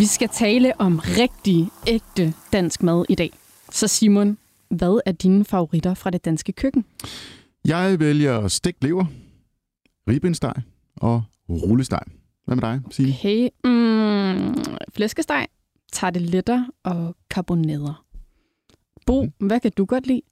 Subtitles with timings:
[0.00, 3.32] Vi skal tale om rigtig, ægte dansk mad i dag.
[3.72, 4.38] Så Simon,
[4.68, 6.84] hvad er dine favoritter fra det danske køkken?
[7.64, 9.04] Jeg vælger stegt lever,
[10.08, 10.52] ribbensteg
[10.96, 12.00] og rullesteg.
[12.44, 13.12] Hvad med dig, Signe?
[13.12, 14.54] Okay, mm,
[14.94, 15.46] flæskesteg,
[15.92, 18.04] tarteletter og karbonader.
[19.06, 19.46] Bo, mm.
[19.46, 20.22] hvad kan du godt lide?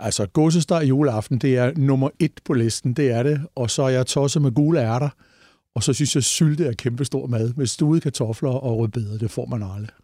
[0.00, 3.40] Altså, gåsesteg juleaften, det er nummer et på listen, det er det.
[3.54, 5.08] Og så er jeg tosset med gule ærter.
[5.74, 7.52] Og så synes jeg, sylte er kæmpestor mad.
[7.56, 9.94] Med stuede kartofler og rødbeder, det får man aldrig.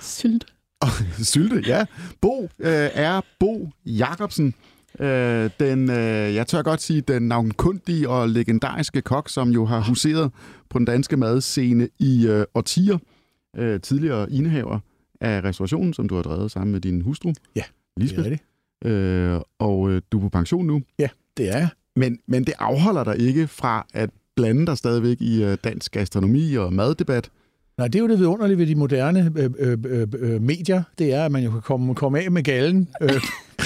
[0.00, 0.46] Sylte?
[1.32, 1.84] sylte, ja.
[2.20, 4.54] Bo øh, er Bo Jacobsen.
[5.00, 9.80] Øh, den, øh, jeg tør godt sige, den navnkundige og legendariske kok, som jo har
[9.80, 10.32] huseret
[10.70, 12.98] på den danske madscene i øh, årtier.
[13.56, 14.78] Øh, tidligere indehaver
[15.20, 17.32] af restaurationen, som du har drevet sammen med din hustru.
[17.56, 17.62] Ja,
[17.96, 18.28] Lisbeth.
[18.28, 18.38] det er
[18.82, 18.90] det.
[18.90, 20.82] Øh, og øh, du er på pension nu.
[20.98, 21.68] Ja, det er jeg.
[21.96, 26.54] Men, men det afholder dig ikke fra at blande dig stadigvæk i øh, dansk gastronomi
[26.54, 27.30] og maddebat.
[27.78, 30.82] Nej, det er jo det vidunderlige ved de moderne øh, øh, øh, øh, medier.
[30.98, 33.10] Det er, at man jo kan komme, komme af med galen, øh,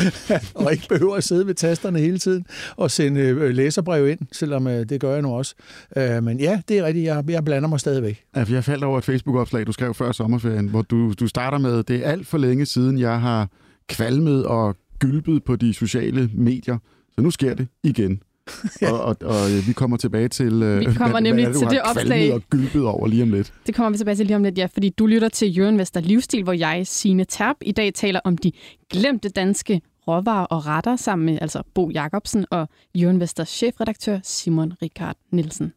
[0.55, 4.67] og ikke behøver at sidde ved tasterne hele tiden og sende øh, læserbrev ind, selvom
[4.67, 5.55] øh, det gør jeg nu også.
[5.97, 7.05] Øh, men ja, det er rigtigt.
[7.05, 8.25] Jeg, jeg blander mig stadigvæk.
[8.37, 11.59] Ja, for jeg faldt over et Facebook-opslag, du skrev før sommerferien, hvor du, du starter
[11.59, 13.49] med, det er alt for længe siden, jeg har
[13.89, 16.79] kvalmet og gylpet på de sociale medier.
[17.15, 18.21] Så nu sker det igen.
[18.93, 21.69] og, og, og vi kommer tilbage til, øh, vi kommer hvad, nemlig hvad er, til
[21.71, 22.35] det opslag.
[22.35, 23.53] og gylpet over lige om lidt.
[23.67, 26.01] Det kommer vi tilbage til lige om lidt, ja, fordi du lytter til Jørgen Vester
[26.01, 28.53] Livsstil, hvor jeg, Signe Terp, i dag taler om de
[28.91, 34.73] glemte danske råvarer og retter sammen med altså Bo Jacobsen og Jørgen Vesters chefredaktør Simon
[34.83, 35.73] Richard Nielsen.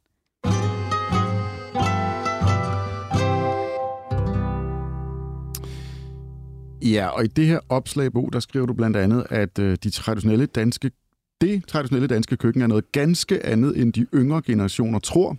[6.82, 9.90] Ja, og i det her opslag, Bo, der skriver du blandt andet, at øh, de
[9.90, 10.92] traditionelle danske
[11.42, 15.38] det traditionelle danske køkken er noget ganske andet, end de yngre generationer tror.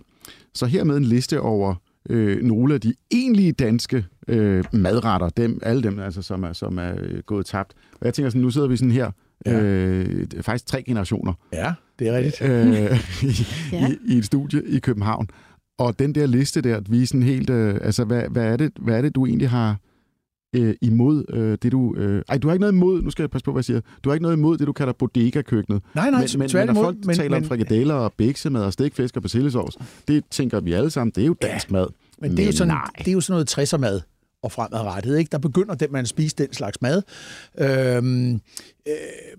[0.53, 1.75] Så hermed en liste over
[2.09, 6.77] øh, nogle af de egentlige danske øh, madretter, dem, alle dem, altså, som er, som
[6.77, 7.73] er øh, gået tabt.
[7.91, 9.11] Og jeg tænker sådan, nu sidder vi sådan her,
[9.45, 9.61] ja.
[9.61, 11.33] øh, faktisk tre generationer.
[11.53, 12.41] Ja, det er rigtigt.
[12.41, 12.73] Øh,
[13.29, 13.87] i, ja.
[13.87, 15.29] i, I et studie i København.
[15.77, 18.71] Og den der liste der, vi er sådan helt, øh, altså hvad, hvad, er det,
[18.79, 19.77] hvad er det, du egentlig har,
[20.57, 21.95] øh, imod øh, det, du...
[21.95, 23.01] Øh, ej, du har ikke noget imod...
[23.01, 23.81] Nu skal jeg passe på, hvad jeg siger.
[24.03, 25.81] Du har ikke noget imod det, du kalder bodega-køkkenet.
[25.95, 28.73] Nej, nej, men, men, men når folk men, taler men, om frikadeller og bæksemad og
[28.73, 31.87] stikfisk og persillesovs, det tænker vi alle sammen, det er jo dansk ja, mad.
[32.19, 32.89] Men, men det, er jo sådan, nej.
[32.97, 34.01] det er jo sådan noget 60'er-mad
[34.43, 35.17] og fremadrettet.
[35.17, 35.29] Ikke?
[35.31, 37.01] Der begynder den, man spise den slags mad.
[37.57, 38.93] Øhm, øh,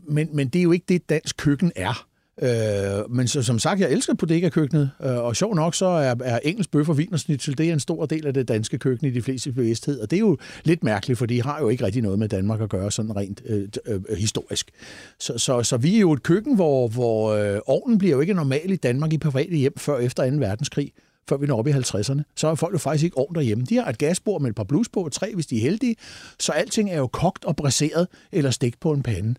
[0.08, 2.07] men, men det er jo ikke det, dansk køkken er.
[2.42, 6.38] Øh, men så, som sagt, jeg elsker bodega-køkkenet, øh, og sjov nok, så er, er
[6.44, 9.22] engelsk bøf og vinersnitzel, det er en stor del af det danske køkken i de
[9.22, 12.18] fleste bevidsthed, og det er jo lidt mærkeligt, for de har jo ikke rigtig noget
[12.18, 14.70] med Danmark at gøre sådan rent øh, øh, historisk.
[15.18, 18.34] Så, så, så vi er jo et køkken, hvor, hvor øh, ovnen bliver jo ikke
[18.34, 20.36] normal i Danmark i private hjem før efter 2.
[20.36, 20.92] verdenskrig
[21.28, 23.64] før vi når op i 50'erne, så har folk jo faktisk ikke ovn derhjemme.
[23.64, 25.96] De har et gasbord med et par blus på, tre hvis de er heldige,
[26.38, 29.34] så alting er jo kogt og brasseret eller stegt på en pande.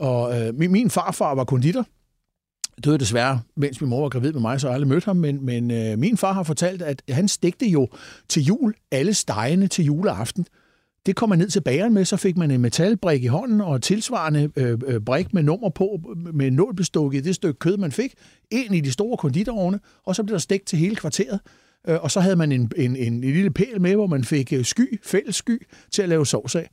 [0.00, 1.86] Og øh, min, min farfar var konditor,
[2.84, 5.44] døde desværre, mens min mor var gravid med mig, så jeg aldrig mødt ham, men,
[5.44, 7.88] men øh, min far har fortalt, at han stegte jo
[8.28, 10.46] til jul alle stegene til juleaften.
[11.06, 13.82] Det kom man ned til bageren med, så fik man en metalbrik i hånden og
[13.82, 16.00] tilsvarende øh, øh, brik med nummer på,
[16.32, 18.14] med nål bestukket i det stykke kød, man fik,
[18.50, 21.40] ind i de store konditorovne, og så blev der stegt til hele kvarteret.
[21.88, 24.52] Øh, og så havde man en, en, en, en lille pæl med, hvor man fik
[24.52, 26.70] øh, sky, fælles sky, til at lave sovs af.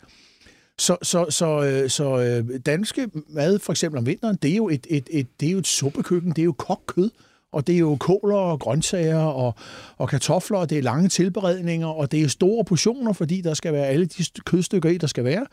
[0.79, 4.69] Så, så, så, øh, så øh, danske mad, for eksempel om vinteren, det er jo
[4.69, 7.09] et, et, et, det er jo et suppekøkken, det er jo kokkød, kød,
[7.51, 9.53] og det er jo kåler og grøntsager og,
[9.97, 13.73] og kartofler, og det er lange tilberedninger, og det er store portioner, fordi der skal
[13.73, 15.45] være alle de kødstykker i, der skal være.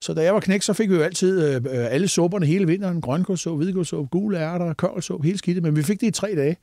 [0.00, 2.66] Så da jeg var knæk, så fik vi jo altid øh, øh alle supperne hele
[2.66, 3.00] vinteren.
[3.00, 5.62] Grønkålsuppe, hvidkålsuppe, gule ærter, kørvelsuppe, hele skidtet.
[5.62, 6.56] Men vi fik det i tre dage.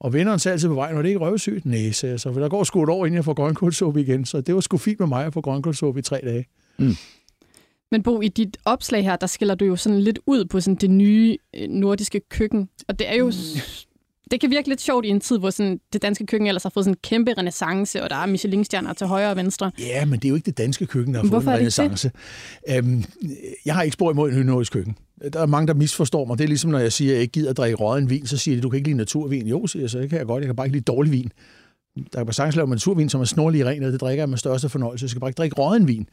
[0.00, 1.66] Og vinderen sagde altid på vejen, var det ikke røvsygt?
[1.66, 2.32] Nej, sagde jeg så.
[2.32, 4.24] For der går sgu et år, inden jeg får grønkålsuppe igen.
[4.24, 6.46] Så det var sgu fint med mig at få grønkålsuppe i tre dage.
[6.78, 6.96] Mm.
[7.90, 10.76] Men Bo, i dit opslag her, der skiller du jo sådan lidt ud på sådan
[10.76, 12.68] det nye øh, nordiske køkken.
[12.88, 13.32] Og det er jo...
[14.30, 16.70] Det kan virke lidt sjovt i en tid, hvor sådan det danske køkken ellers har
[16.70, 19.70] fået sådan en kæmpe renaissance, og der er Michelin-stjerner til højre og venstre.
[19.78, 22.10] Ja, men det er jo ikke det danske køkken, der har fået en renaissance.
[22.68, 23.04] Øhm,
[23.64, 24.96] jeg har ikke spor imod en nordisk køkken.
[25.32, 26.38] Der er mange, der misforstår mig.
[26.38, 28.36] Det er ligesom, når jeg siger, at jeg ikke gider at drikke råden vin, så
[28.36, 29.46] siger de, du kan ikke lide naturvin.
[29.46, 30.40] Jo, siger jeg, så det kan jeg godt.
[30.40, 31.32] Jeg kan bare ikke lide dårlig vin.
[32.12, 34.68] Der kan sagtens lave naturvin, som er snorlig ren, og det drikker jeg med største
[34.68, 35.04] fornøjelse.
[35.04, 36.08] Jeg skal bare ikke drikke råden vin.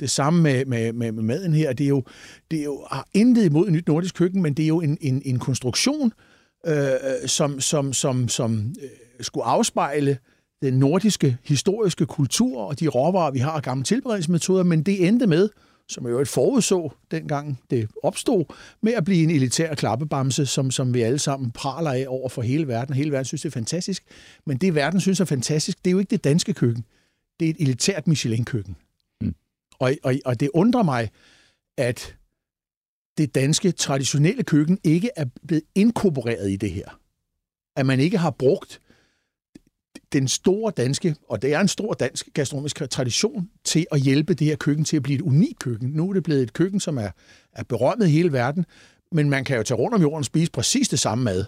[0.00, 1.72] Det samme med, med, med, med maden her.
[1.72, 2.04] Det er jo,
[2.50, 4.98] det er jo har intet imod et nyt nordisk køkken, men det er jo en,
[5.00, 6.12] en, en konstruktion,
[6.66, 6.86] øh,
[7.26, 8.88] som, som, som, som øh,
[9.20, 10.18] skulle afspejle
[10.62, 15.26] den nordiske historiske kultur og de råvarer, vi har og gamle tilberedningsmetoder, men det endte
[15.26, 15.48] med,
[15.90, 18.44] som jo et forudså, dengang det opstod,
[18.80, 22.42] med at blive en elitær klappebamse, som, som vi alle sammen praler af over for
[22.42, 22.94] hele verden.
[22.94, 24.04] Hele verden synes, det er fantastisk.
[24.46, 26.84] Men det, verden synes er fantastisk, det er jo ikke det danske køkken.
[27.40, 28.76] det er et elitært Michelin-køkken.
[29.20, 29.34] Mm.
[29.78, 31.10] Og, og, og det undrer mig,
[31.78, 32.16] at
[33.18, 37.00] det danske traditionelle køkken ikke er blevet inkorporeret i det her.
[37.76, 38.80] At man ikke har brugt
[40.12, 44.46] den store danske, og det er en stor dansk gastronomisk tradition, til at hjælpe det
[44.46, 45.88] her køkken til at blive et unikt køkken.
[45.88, 47.10] Nu er det blevet et køkken, som er,
[47.52, 48.64] er berømmet i hele verden,
[49.12, 51.44] men man kan jo tage rundt om jorden og spise præcis det samme mad,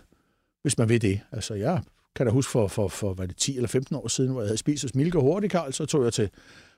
[0.63, 1.21] hvis man vil det.
[1.33, 1.81] Altså, jeg
[2.17, 4.49] kan da huske for, for, for var det 10 eller 15 år siden, hvor jeg
[4.49, 6.31] havde spist hos Milke Hurtigkarl, så tog jeg til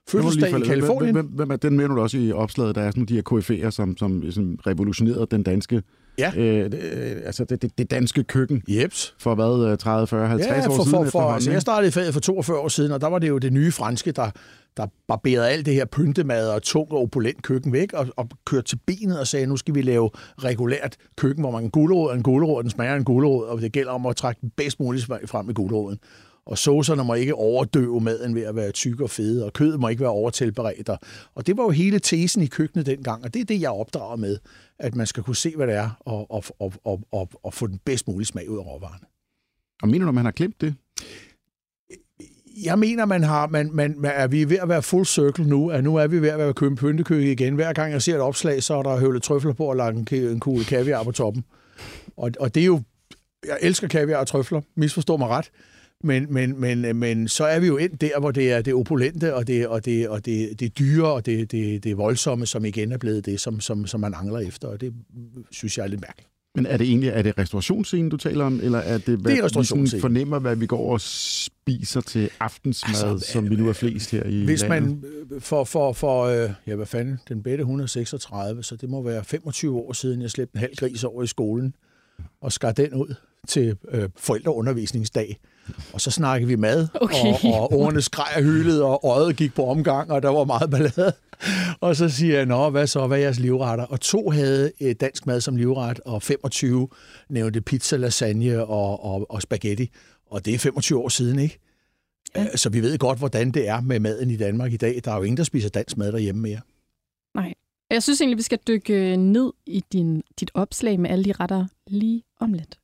[0.08, 1.14] fødselsdag i Kalifornien.
[1.14, 3.70] Hvem, hvem, hvem, den mener du også i opslaget, der er sådan de her KF'er,
[3.70, 5.82] som, som, som revolutionerede den danske
[6.19, 6.32] Ja.
[6.37, 6.81] Øh, det,
[7.25, 8.62] altså det, det, det danske køkken.
[8.69, 9.14] Jeps.
[9.19, 11.90] For hvad, 30, 40, 50 ja, år for, siden for, for, altså, jeg startede i
[11.90, 14.31] faget for 42 år siden, og der var det jo det nye franske, der,
[14.76, 18.66] der barberede alt det her pyntemad og tung og opulent køkken væk, og, og kørte
[18.66, 22.17] til benet og sagde, nu skal vi lave regulært køkken, hvor man en gulerod og
[22.17, 25.06] en gulerod, den smager en gulerod, og det gælder om at trække den bedst muligt
[25.06, 25.99] frem med guleroden.
[26.46, 29.88] Og saucerne må ikke overdøve maden ved at være tyk og fede, og kødet må
[29.88, 30.91] ikke være overtilberedt.
[31.35, 34.17] Og det var jo hele tesen i køkkenet dengang, og det er det, jeg opdrager
[34.17, 34.38] med,
[34.79, 37.67] at man skal kunne se, hvad det er, og, og, og, og, og, og få
[37.67, 39.06] den bedst mulige smag ud af råvarerne.
[39.82, 40.75] Og mener du, man har glemt det?
[42.64, 45.70] Jeg mener, man har, man, man, man er vi ved at være full circle nu,
[45.70, 47.55] at nu er vi ved at være købe pyntekøkke igen.
[47.55, 50.08] Hver gang jeg ser et opslag, så er der høvlet trøfler på og lagt en,
[50.12, 51.44] en kugle kaviar på toppen.
[52.17, 52.82] Og, og det er jo,
[53.46, 55.50] jeg elsker kaviar og trøfler, misforstår mig ret.
[56.04, 59.34] Men, men, men, men så er vi jo ind der, hvor det er det opulente,
[59.34, 62.92] og det, og det, og det, det dyre, og det, det, det voldsomme, som igen
[62.92, 64.94] er blevet det, som, som, som man angler efter, og det
[65.50, 66.30] synes jeg er lidt mærkeligt.
[66.56, 69.38] Men er det egentlig er det restaurationsscenen, du taler om, eller er det, hvad det
[69.38, 73.68] er vi sådan fornemmer, hvad vi går og spiser til aftensmad, altså, som vi nu
[73.68, 75.02] er flest her i Hvis landet?
[75.30, 76.28] man for, for, for
[76.66, 80.56] ja, hvad fanden, den bedte 136, så det må være 25 år siden, jeg slæbte
[80.56, 81.74] en halv gris over i skolen
[82.40, 83.14] og skar den ud
[83.44, 85.41] til øh, forældreundervisningsdag.
[85.93, 87.35] Og så snakkede vi mad, okay.
[87.44, 90.70] og, og ordene skreg og hylede, og øjet gik på omgang, og der var meget
[90.70, 91.12] ballade.
[91.81, 93.85] Og så siger jeg, nå, hvad så, hvad er jeres livretter?
[93.85, 96.88] Og to havde øh, dansk mad som livret, og 25
[97.29, 99.91] nævnte pizza, lasagne og, og, og spaghetti.
[100.26, 101.58] Og det er 25 år siden, ikke?
[102.37, 102.56] Ja.
[102.56, 105.00] Så vi ved godt, hvordan det er med maden i Danmark i dag.
[105.05, 106.61] Der er jo ingen, der spiser dansk mad derhjemme mere.
[107.35, 107.55] Nej.
[107.91, 111.67] Jeg synes egentlig, vi skal dykke ned i din, dit opslag med alle de retter
[111.87, 112.79] lige om lidt.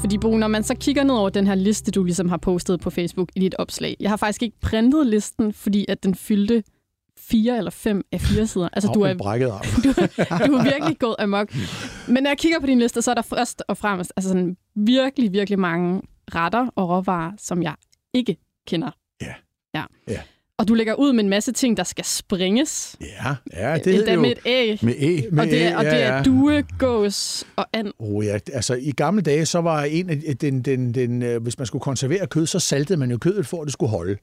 [0.00, 2.80] Fordi Bo, når man så kigger ned over den her liste, du ligesom har postet
[2.80, 3.96] på Facebook i dit opslag.
[4.00, 6.62] Jeg har faktisk ikke printet listen, fordi at den fyldte
[7.18, 8.68] fire eller fem af fire sider.
[8.76, 9.52] Altså, du er, brækket
[9.84, 9.88] du,
[10.46, 11.54] du er virkelig gået amok.
[12.08, 14.56] Men når jeg kigger på din liste, så er der først og fremmest altså sådan
[14.74, 16.02] virkelig, virkelig mange
[16.34, 17.74] retter og råvarer, som jeg
[18.14, 18.36] ikke
[18.66, 18.90] kender.
[19.20, 19.34] Ja.
[19.74, 19.84] Ja.
[20.08, 20.20] ja.
[20.58, 22.96] Og du lægger ud med en masse ting, der skal springes.
[23.00, 24.20] Ja, ja det Endda er jo...
[24.20, 24.78] med et æg.
[24.82, 25.26] Med æg.
[25.32, 26.22] Med og det, er, æg, og det er ja, ja.
[26.22, 27.92] due, gås og and.
[27.98, 31.58] Oh, ja, altså i gamle dage, så var en af den, den, den, øh, hvis
[31.58, 34.16] man skulle konservere kød, så saltede man jo kødet for, at det skulle holde.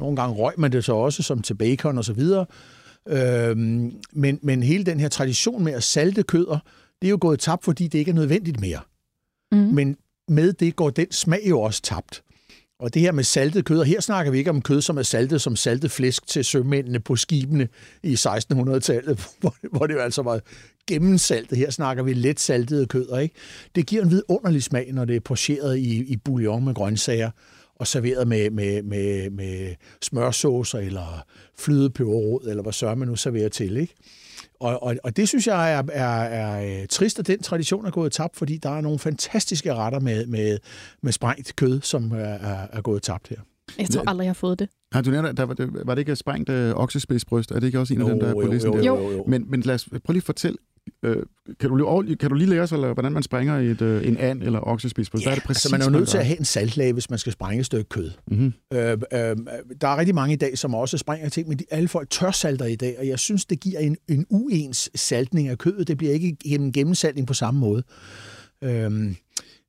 [0.00, 2.46] Nogle gange røg man det så også, som til bacon og så videre.
[3.08, 6.58] Øhm, men, men hele den her tradition med at salte køder,
[7.02, 8.80] det er jo gået tabt, fordi det ikke er nødvendigt mere.
[9.52, 9.58] Mm.
[9.58, 9.96] Men
[10.28, 12.22] med det går den smag jo også tabt.
[12.82, 15.02] Og det her med saltet kød, og her snakker vi ikke om kød, som er
[15.02, 17.68] saltet som saltet flæsk til sømændene på skibene
[18.02, 20.40] i 1600-tallet, hvor, hvor det jo altså var
[20.86, 21.58] gennemsaltet.
[21.58, 23.34] Her snakker vi let saltede kød, ikke?
[23.74, 27.30] Det giver en vidunderlig smag, når det er pocheret i, i bouillon med grøntsager
[27.76, 31.24] og serveret med, med, med, med smørsaucer eller
[31.58, 33.94] flydepeberrod, eller hvad sørger man nu serverer til, ikke?
[34.62, 38.12] Og, og, og det synes jeg er, er, er trist, at den tradition er gået
[38.12, 40.58] tabt, fordi der er nogle fantastiske retter med, med,
[41.02, 42.16] med sprængt kød, som er,
[42.72, 43.36] er, gået tabt her.
[43.78, 44.68] Jeg tror aldrig, jeg har fået det.
[44.92, 47.50] Har du nævnt, der var, det, var det ikke sprængt øh, oksespidsbryst?
[47.50, 48.72] Er det ikke også en af dem, der er på jo, listen?
[48.72, 48.84] jo, der?
[48.84, 49.24] jo, jo, jo.
[49.26, 50.56] Men, men lad os prøv lige at fortælle,
[51.02, 51.16] øh,
[51.60, 54.42] kan, du kan du lige lære os, eller, hvordan man springer et, øh, en and
[54.42, 55.24] eller oksespidsbryst?
[55.24, 56.92] Ja, Hvad er det præcis, altså man er jo nødt til at have en saltlag,
[56.92, 58.10] hvis man skal sprænge et stykke kød.
[58.26, 58.52] Mm-hmm.
[58.72, 59.36] Øh, øh,
[59.80, 62.64] der er rigtig mange i dag, som også springer ting, men de, alle folk tørsalter
[62.64, 65.88] i dag, og jeg synes, det giver en, en uens saltning af kødet.
[65.88, 67.82] Det bliver ikke gennem gennemsaltning på samme måde.
[68.64, 69.14] Øh,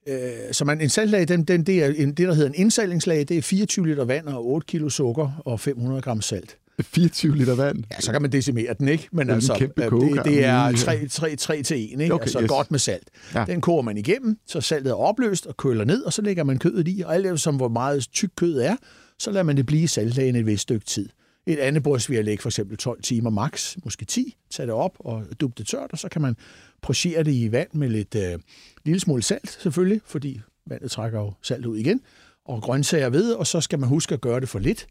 [0.07, 0.17] øh,
[0.51, 3.37] så man, en saltlag, den, den, det er en, det, der hedder en indsaltingslag, det
[3.37, 6.57] er 24 liter vand og 8 kilo sukker og 500 gram salt.
[6.81, 7.83] 24 liter vand.
[7.91, 9.07] Ja, så kan man decimere den, ikke?
[9.11, 10.71] Men Det er altså, øh, det, det er Ja.
[10.77, 12.13] 3, 3, 3 til 1, ikke?
[12.13, 12.47] Okay, altså yes.
[12.49, 13.09] godt med salt.
[13.33, 13.45] Ja.
[13.47, 16.59] Den koger man igennem, så saltet er opløst og køler ned, og så lægger man
[16.59, 18.75] kødet i, og alt efter som hvor meget tyk kødet er,
[19.19, 21.09] så lader man det blive i saltlagen et vist stykke tid.
[21.45, 24.75] Et andet bryst vil jeg lægge for eksempel 12 timer max, måske 10, tage det
[24.75, 26.35] op og dubbe det tørt, og så kan man
[26.81, 28.39] prochere det i vand med lidt øh,
[28.85, 32.01] lille smule salt selvfølgelig, fordi vandet trækker jo salt ud igen,
[32.45, 34.87] og grøntsager ved, og så skal man huske at gøre det for lidt,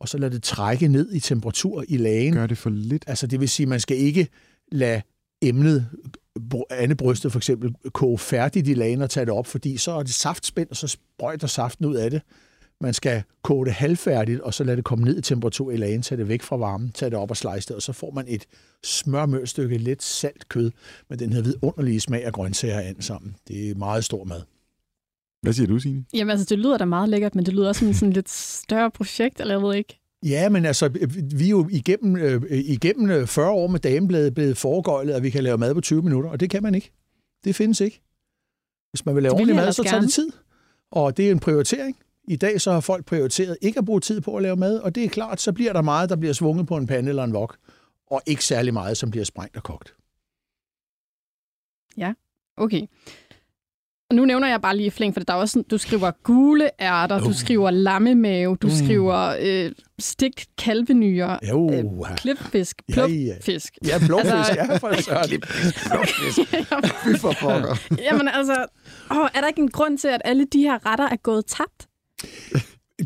[0.00, 2.34] og så lade det trække ned i temperatur i lagen.
[2.34, 3.04] Gør det for lidt.
[3.06, 4.28] Altså det vil sige, at man skal ikke
[4.72, 5.02] lade
[5.42, 5.86] emnet
[6.70, 10.02] andet brystet for eksempel koge færdigt i lagen og tage det op, fordi så er
[10.02, 12.22] det saftspænd, og så sprøjter saften ud af det.
[12.80, 16.02] Man skal koge det halvfærdigt, og så lade det komme ned i temperatur i lagen,
[16.02, 18.24] tage det væk fra varmen, tage det op og slice det, og så får man
[18.28, 18.46] et
[18.84, 20.70] smørmørt stykke let salt kød
[21.10, 23.36] med den her vidunderlige smag af grøntsager an sammen.
[23.48, 24.42] Det er meget stor mad.
[25.42, 26.04] Hvad siger du, Signe?
[26.14, 28.90] Jamen altså, det lyder da meget lækkert, men det lyder også som sådan lidt større
[28.90, 30.00] projekt, eller jeg ved ikke.
[30.22, 30.88] Ja, men altså,
[31.36, 35.44] vi er jo igennem, øh, igennem 40 år med damebladet blevet foregøjlet, at vi kan
[35.44, 36.92] lave mad på 20 minutter, og det kan man ikke.
[37.44, 38.02] Det findes ikke.
[38.90, 40.30] Hvis man vil lave ordentlig mad, så tager det tid.
[40.90, 41.96] Og det er en prioritering.
[42.28, 44.94] I dag så har folk prioriteret ikke at bruge tid på at lave mad, og
[44.94, 47.36] det er klart, så bliver der meget, der bliver svunget på en pande eller en
[47.36, 47.56] wok,
[48.10, 49.94] og ikke særlig meget, som bliver sprængt og kogt.
[51.96, 52.12] Ja,
[52.56, 52.86] okay.
[54.12, 57.26] Nu nævner jeg bare lige flæng, for der er også, du skriver gule ærter, uh.
[57.26, 58.72] du skriver lammemave, du mm.
[58.72, 61.84] skriver øh, stik kalvenyre, øh,
[62.16, 63.78] klipfisk, plupfisk.
[63.84, 63.98] Ja, ja.
[64.00, 65.40] ja blåfisk, altså, ja, for søren.
[65.86, 66.38] Plupfisk.
[67.04, 67.76] Fy for pokker.
[67.98, 68.66] Jamen altså,
[69.10, 71.88] åh, er der ikke en grund til, at alle de her retter er gået tabt?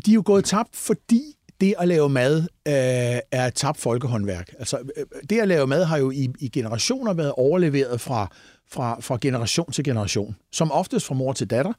[0.05, 1.21] De er jo gået tabt, fordi
[1.61, 2.37] det at lave mad
[2.67, 4.53] øh, er et tabt folkehåndværk.
[4.59, 8.27] Altså, øh, det at lave mad har jo i, i generationer været overleveret fra
[8.71, 10.35] fra, fra generation til generation.
[10.51, 11.73] Som oftest fra mor til datter.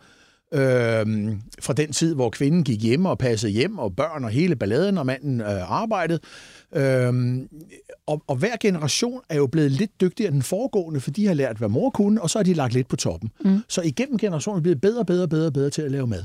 [0.54, 4.56] Øh, fra den tid, hvor kvinden gik hjem og passede hjem, og børn og hele
[4.56, 6.20] balladen, og manden øh, arbejdede.
[6.76, 7.38] Øh,
[8.06, 11.34] og, og hver generation er jo blevet lidt dygtigere end den foregående, for de har
[11.34, 13.30] lært, hvad mor kunne, og så har de lagt lidt på toppen.
[13.44, 13.60] Mm.
[13.68, 16.24] Så igennem generationen er blevet bedre, bedre, bedre, bedre til at lave mad.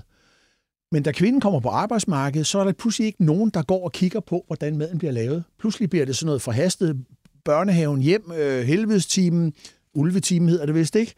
[0.92, 3.92] Men da kvinden kommer på arbejdsmarkedet, så er der pludselig ikke nogen, der går og
[3.92, 5.44] kigger på, hvordan maden bliver lavet.
[5.60, 7.06] Pludselig bliver det sådan noget forhastet
[7.46, 9.54] børnehaven hjem, øh, helvedestimen,
[9.94, 11.14] ulvetime hedder det vist, ikke?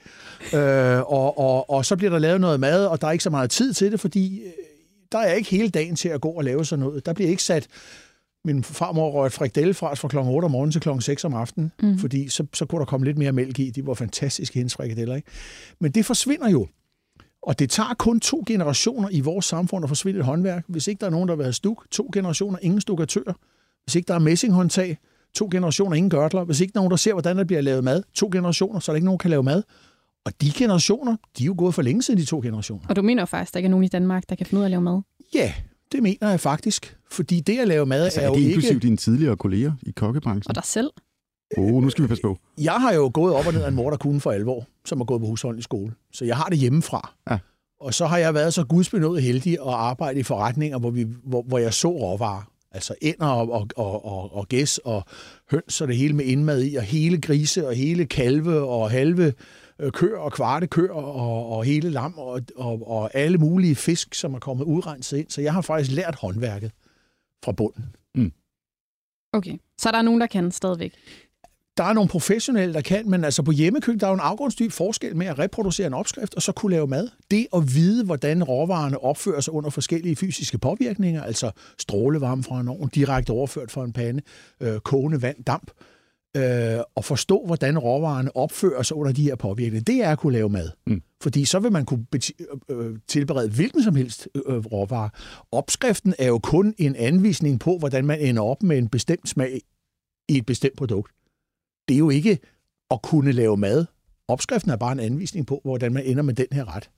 [0.54, 3.30] Øh, og, og, og så bliver der lavet noget mad, og der er ikke så
[3.30, 4.52] meget tid til det, fordi øh,
[5.12, 7.06] der er ikke hele dagen til at gå og lave sådan noget.
[7.06, 7.68] Der bliver ikke sat
[8.46, 10.18] min farmor røg et frikdelle fra fra kl.
[10.18, 10.90] 8 om morgenen til kl.
[11.00, 12.00] 6 om aftenen, mm.
[12.00, 13.70] fordi så, så kunne der komme lidt mere mælk i.
[13.70, 15.28] De var fantastiske, hendes frikadeller, ikke?
[15.80, 16.68] Men det forsvinder jo.
[17.42, 20.64] Og det tager kun to generationer i vores samfund at forsvinde et håndværk.
[20.68, 23.34] Hvis ikke der er nogen, der vil have stuk, to generationer, ingen stukatører.
[23.84, 24.98] Hvis ikke der er messinghåndtag,
[25.34, 26.44] To generationer ingen gørtler.
[26.44, 28.04] Hvis ikke nogen, der ser, hvordan der bliver lavet mad.
[28.14, 29.64] To generationer, så er der ikke nogen, der kan lave mad.
[30.26, 32.86] Og de generationer, de er jo gået for længe siden, de to generationer.
[32.90, 34.60] Og du mener jo faktisk, at der ikke er nogen i Danmark, der kan finde
[34.60, 35.02] ud af at lave mad?
[35.34, 35.54] Ja,
[35.92, 36.98] det mener jeg faktisk.
[37.12, 38.84] Fordi det at lave mad altså, er, er det jo inklusive ikke...
[38.84, 40.50] dine tidligere kolleger i kokkebranchen?
[40.50, 40.90] Og dig selv?
[41.58, 42.38] Oh, nu skal vi passe på.
[42.58, 44.98] Jeg har jo gået op og ned af en mor, der kunne for alvor, som
[44.98, 45.94] har gået på husholdning i skole.
[46.14, 47.14] Så jeg har det hjemmefra.
[47.30, 47.40] Ja.
[47.80, 51.42] Og så har jeg været så gudsbenået heldig at arbejde i forretninger, hvor, vi, hvor,
[51.42, 52.52] hvor jeg så råvarer.
[52.72, 55.04] Altså ænder og, og, og, og, og gæs og
[55.52, 59.34] høns og det hele med indmad i, og hele grise og hele kalve og halve
[59.80, 64.14] øh, køer og kvarte køer og, og hele lam og, og, og alle mulige fisk,
[64.14, 65.30] som er kommet udrenset ind.
[65.30, 66.72] Så jeg har faktisk lært håndværket
[67.46, 67.96] fra bunden.
[68.16, 68.32] Mm.
[69.34, 70.94] Okay, så der er nogen, der kan stadigvæk?
[71.80, 74.72] Der er nogle professionelle, der kan, men altså på hjemmekøkken, der er jo en afgrundsdyb
[74.72, 77.10] forskel med at reproducere en opskrift og så kunne lave mad.
[77.32, 82.68] Det at vide, hvordan råvarerne opfører sig under forskellige fysiske påvirkninger, altså strålevarme fra en
[82.68, 84.22] ovn, direkte overført fra en pande,
[84.60, 85.72] øh, kogende vand, damp,
[86.38, 90.34] øh, og forstå, hvordan råvarerne opfører sig under de her påvirkninger, det er at kunne
[90.34, 90.70] lave mad.
[90.88, 91.02] Mm.
[91.22, 92.06] Fordi så vil man kunne
[92.70, 95.10] øh, tilberede hvilken som helst øh, råvare.
[95.52, 99.62] Opskriften er jo kun en anvisning på, hvordan man ender op med en bestemt smag
[100.30, 101.12] i et bestemt produkt
[101.90, 102.40] det er jo ikke
[102.92, 103.86] at kunne lave mad.
[104.28, 106.90] Opskriften er bare en anvisning på, hvordan man ender med den her ret.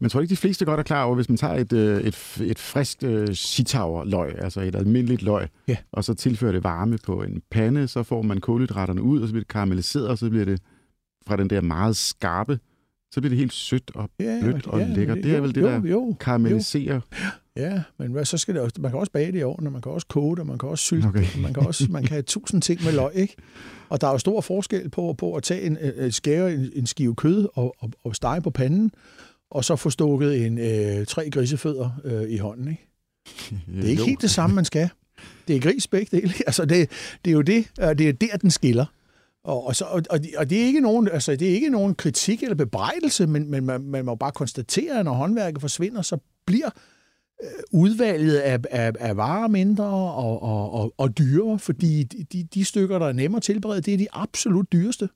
[0.00, 2.40] Men tror ikke, de fleste godt er klar over, hvis man tager et, øh, et,
[2.40, 5.76] et friskt uh, sitauer-løg, altså et almindeligt løg, ja.
[5.92, 9.32] og så tilfører det varme på en pande, så får man kulhydraterne ud, og så
[9.32, 10.60] bliver det karamelliseret, og så bliver det
[11.26, 12.58] fra den der meget skarpe,
[13.12, 15.18] så bliver det helt sødt og blødt ja, og ja, lækkert.
[15.18, 16.94] Det er vel det, der jo, karamelliserer.
[16.94, 17.00] Jo.
[17.56, 19.82] Ja, men hvad, så skal det også, man kan også bage det i ovnen, man
[19.82, 21.24] kan også koge det, man kan også sylte okay.
[21.38, 23.36] man kan også, man kan have tusind ting med løg, ikke?
[23.88, 26.86] Og der er jo stor forskel på, på at tage en, et skære en, en
[26.86, 28.90] skive kød og, og, og stege på panden,
[29.50, 32.88] og så få stukket en, øh, tre grisefødder øh, i hånden, ikke?
[33.76, 34.88] Det er ikke helt det samme, man skal.
[35.48, 36.34] Det er gris begge dele.
[36.46, 36.90] Altså, det,
[37.24, 38.86] det er jo det, det er der, den skiller.
[39.44, 40.02] Og, og, så, og,
[40.36, 43.64] og det er ikke nogen, altså, det er ikke nogen kritik eller bebrejdelse, men, men
[43.64, 46.93] man, man må bare konstatere, at når håndværket forsvinder, så bliver Øh,
[47.72, 52.98] udvalget af, af, af varer mindre og, og, og, og dyrere, fordi de, de stykker,
[52.98, 55.08] der er nemmere at tilberede, det er de absolut dyreste.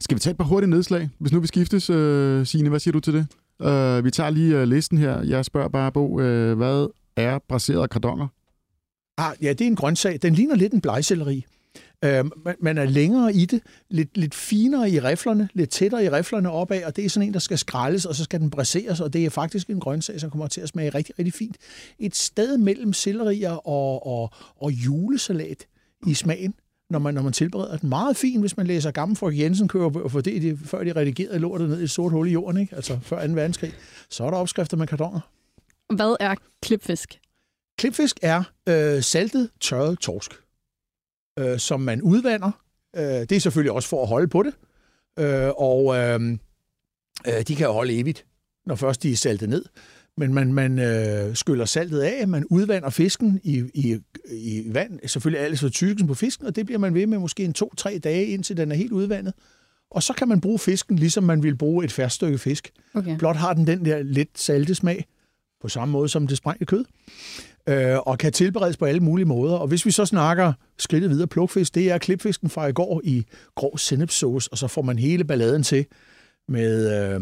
[0.00, 2.68] Skal vi tage et par hurtige nedslag, hvis nu vi skiftes, uh, Signe?
[2.68, 3.26] Hvad siger du til det?
[3.60, 5.22] Uh, vi tager lige uh, listen her.
[5.22, 8.28] Jeg spørger bare, Bo, uh, hvad er braserede kardonger?
[9.16, 10.18] Ah, ja, det er en grøntsag.
[10.22, 11.46] Den ligner lidt en blegselleri.
[12.04, 12.24] Øh,
[12.60, 16.84] man er længere i det, lidt, lidt finere i riflerne, lidt tættere i riflerne opad,
[16.84, 19.24] og det er sådan en, der skal skrælles, og så skal den braseres, og det
[19.24, 21.56] er faktisk en grøntsag, som kommer til at smage rigtig, rigtig fint.
[21.98, 25.66] Et sted mellem sellerier og, og, og julesalat
[26.06, 26.54] i smagen.
[26.90, 27.88] når man, når man tilbereder den.
[27.88, 31.38] Meget fint, hvis man læser gamle Frøk Jensen kører for det, de, før de redigerede
[31.38, 32.76] lortet ned i et sort hul i jorden, ikke?
[32.76, 33.32] altså før 2.
[33.32, 33.72] verdenskrig.
[34.10, 35.20] Så er der opskrifter med kartoner.
[35.94, 37.20] Hvad er klipfisk?
[37.78, 40.32] Klipfisk er øh, saltet, tørret torsk,
[41.38, 42.50] øh, som man udvander.
[42.96, 44.54] Øh, det er selvfølgelig også for at holde på det.
[45.18, 46.20] Øh, og øh,
[47.26, 48.26] øh, de kan jo holde evigt,
[48.66, 49.64] når først de er saltet ned.
[50.16, 53.98] Men man, man øh, skyller saltet af, man udvander fisken i, i,
[54.30, 57.44] i vand, selvfølgelig alt for tykkelsen på fisken, og det bliver man ved med måske
[57.44, 59.34] en to-tre dage, indtil den er helt udvandet.
[59.90, 62.70] Og så kan man bruge fisken, ligesom man vil bruge et færdigt stykke fisk.
[62.94, 63.18] Okay.
[63.18, 65.04] Blot har den den der lidt salte smag,
[65.60, 66.84] på samme måde som det sprængte kød,
[67.68, 69.54] øh, og kan tilberedes på alle mulige måder.
[69.54, 73.24] Og hvis vi så snakker skridtet videre plukfisk, det er klipfisken fra i går i
[73.54, 75.86] grov sennepsauce, og så får man hele balladen til
[76.48, 77.20] med øh,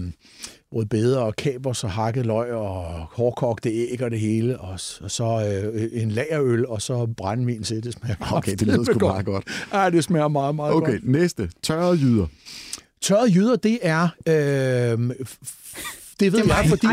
[0.73, 5.61] rødbeder og kapers og hakket løg og hårdkogte æg og det hele, og, og så
[5.75, 7.85] øh, en lagerøl, og så brændvin til.
[7.85, 9.45] Det smager Okay, det lyder sgu meget godt.
[9.73, 11.09] Ja, det smager meget, meget Okay, godt.
[11.09, 11.51] næste.
[11.63, 12.27] Tørrede jyder.
[13.03, 14.09] Tørrede jyder, det er...
[14.27, 14.99] Øh,
[16.21, 16.87] det ved jeg, fordi,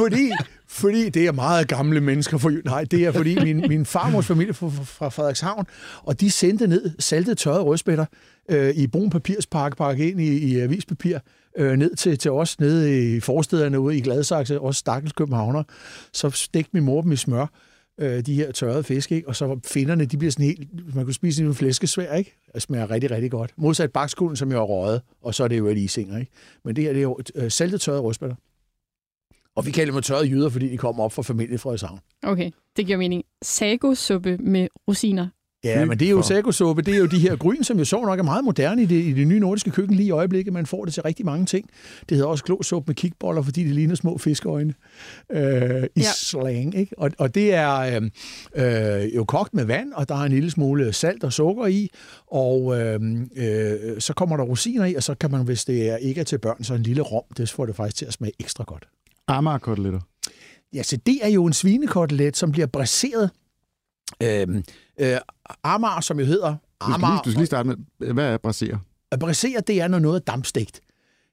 [0.00, 0.30] fordi,
[0.76, 2.38] fordi det er meget gamle mennesker.
[2.38, 5.66] For, nej, det er fordi min, min farmors familie fra, fra Frederikshavn,
[6.02, 8.04] og de sendte ned saltet tørrede rødspætter
[8.48, 11.18] øh, i brun papirspakke, pakke ind i, i avispapir,
[11.56, 15.62] øh, ned til, til os nede i forstederne ude i Gladsaxe, også stakkels københavner.
[16.12, 17.46] Så stegte min mor dem i smør,
[17.98, 19.28] øh, de her tørrede fisk, ikke?
[19.28, 22.36] og så finderne, de bliver sådan helt, man kunne spise en flæskesvær, ikke?
[22.54, 23.52] Det smager rigtig, rigtig godt.
[23.56, 26.32] Modsat bakskolen, som jeg har røget, og så er det jo et isinger, ikke?
[26.64, 28.36] Men det her, det er jo øh, saltet tørrede rødspætter.
[29.56, 31.98] Og vi kalder dem tørrede jyder, fordi de kommer op fra familie fra Frederikshavn.
[32.22, 33.24] Okay, det giver mening.
[33.42, 35.28] Sago-suppe med rosiner.
[35.64, 38.00] Ja, men det er jo sagosuppe, det er jo de her gryn, som jo så
[38.00, 40.52] nok er meget moderne i det, i det nye nordiske køkken lige i øjeblikket.
[40.52, 41.70] Man får det til rigtig mange ting.
[42.08, 44.74] Det hedder også klosuppe med kikboller, fordi det ligner små fiskeøjne
[45.32, 45.86] øh, i Ja.
[45.96, 46.02] ja.
[46.14, 46.74] slang.
[46.74, 46.98] Ikke?
[46.98, 48.00] Og, og det er
[48.54, 51.66] øh, øh, jo kogt med vand, og der er en lille smule salt og sukker
[51.66, 51.88] i,
[52.26, 53.00] og øh,
[53.36, 56.24] øh, så kommer der rosiner i, og så kan man, hvis det er ikke er
[56.24, 58.88] til børn, så en lille rom, det får det faktisk til at smage ekstra godt.
[59.28, 60.00] Amager-koteletter.
[60.72, 63.30] Ja, så det er jo en svinekotelet, som bliver braseret.
[64.22, 64.62] Øh,
[65.00, 65.18] øh,
[65.62, 68.38] Amager, som jo hedder Du skal, lige, Amager, du skal lige starte med, hvad er
[68.38, 68.78] braserer?
[69.10, 70.80] at brasere, det er, når noget er dampstegt.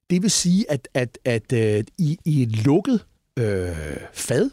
[0.10, 3.06] Det vil sige, at, at, at øh, i, i et lukket
[3.40, 3.76] øh,
[4.14, 4.50] fad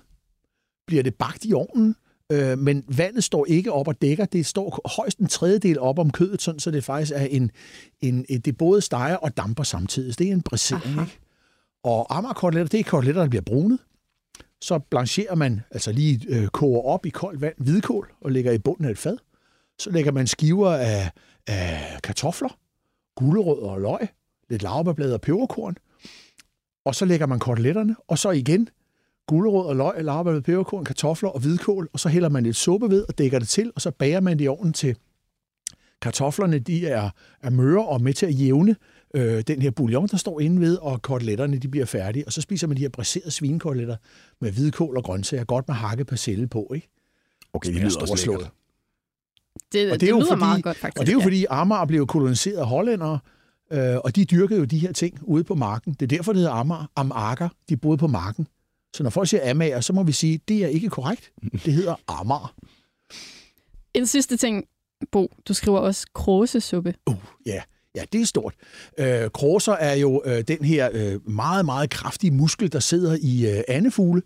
[0.87, 1.97] bliver det bagt i ovnen,
[2.33, 4.25] øh, men vandet står ikke op og dækker.
[4.25, 7.51] Det står højst en tredjedel op om kødet, sådan, så det faktisk er en,
[8.01, 10.13] en, et, det både steger og damper samtidig.
[10.13, 10.85] Så det er en brasering.
[10.85, 11.01] Aha.
[11.01, 11.19] Ikke?
[11.85, 13.79] Og Amagerkoteletter, det er koteletter, der bliver brunet.
[14.63, 18.59] Så blancherer man, altså lige øh, koger op i koldt vand, hvidkål og lægger i
[18.59, 19.17] bunden af et fad.
[19.79, 21.11] Så lægger man skiver af,
[21.47, 22.59] af kartofler,
[23.17, 24.09] gulerødder og løg,
[24.51, 25.77] lidt lavbærblad og peberkorn.
[26.85, 28.69] Og så lægger man koteletterne, og så igen
[29.31, 33.05] gulerød og løg, laurbærblad, peberkorn, kartofler og hvidkål, og så hælder man lidt suppe ved
[33.09, 34.97] og dækker det til, og så bager man det i ovnen til
[36.03, 38.77] kartoflerne, de er, er møre og med til at jævne
[39.15, 42.27] øh, den her bouillon, der står inde ved, og koteletterne, de bliver færdige.
[42.27, 43.97] Og så spiser man de her braserede svinekoteletter
[44.41, 46.89] med hvidkål og grøntsager, godt med hakket persille på, ikke?
[47.53, 48.51] Okay, det lyder også lækkert.
[49.73, 51.01] Det, Og det, det er jo lyder fordi- meget godt, faktisk.
[51.01, 51.25] Og det er jo ja.
[51.25, 53.19] fordi Amager blev koloniseret af hollændere,
[53.73, 55.93] øh, og de dyrkede jo de her ting ude på marken.
[55.93, 56.91] Det er derfor, det hedder Amager.
[56.97, 58.47] Amager, de boede på marken.
[58.97, 61.33] Så når folk siger Amager, så må vi sige, det er ikke korrekt.
[61.65, 62.55] Det hedder Amager.
[63.95, 64.65] En sidste ting,
[65.13, 65.33] Bo.
[65.49, 66.95] Du skriver også kråsesuppe.
[67.07, 67.15] Uh,
[67.47, 67.63] ja.
[67.95, 68.55] Ja, det er stort.
[68.99, 73.57] Øh, kråser er jo øh, den her øh, meget, meget kraftige muskel, der sidder i
[73.57, 74.23] øh, andefugle,